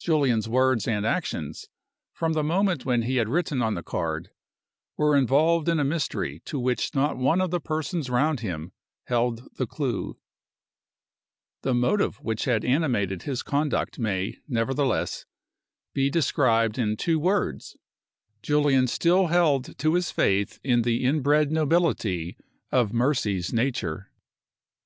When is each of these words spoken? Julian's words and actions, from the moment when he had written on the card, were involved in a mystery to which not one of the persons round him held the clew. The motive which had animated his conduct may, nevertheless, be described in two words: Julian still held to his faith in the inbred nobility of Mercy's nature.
Julian's 0.00 0.48
words 0.48 0.88
and 0.88 1.04
actions, 1.04 1.68
from 2.14 2.32
the 2.32 2.42
moment 2.42 2.86
when 2.86 3.02
he 3.02 3.16
had 3.16 3.28
written 3.28 3.60
on 3.60 3.74
the 3.74 3.82
card, 3.82 4.30
were 4.96 5.14
involved 5.14 5.68
in 5.68 5.78
a 5.78 5.84
mystery 5.84 6.40
to 6.46 6.58
which 6.58 6.94
not 6.94 7.18
one 7.18 7.42
of 7.42 7.50
the 7.50 7.60
persons 7.60 8.08
round 8.08 8.40
him 8.40 8.72
held 9.04 9.54
the 9.58 9.66
clew. 9.66 10.16
The 11.60 11.74
motive 11.74 12.16
which 12.22 12.46
had 12.46 12.64
animated 12.64 13.24
his 13.24 13.42
conduct 13.42 13.98
may, 13.98 14.38
nevertheless, 14.48 15.26
be 15.92 16.08
described 16.08 16.78
in 16.78 16.96
two 16.96 17.18
words: 17.18 17.76
Julian 18.40 18.86
still 18.86 19.26
held 19.26 19.76
to 19.76 19.92
his 19.92 20.10
faith 20.10 20.58
in 20.64 20.82
the 20.88 21.04
inbred 21.04 21.52
nobility 21.52 22.38
of 22.72 22.94
Mercy's 22.94 23.52
nature. 23.52 24.10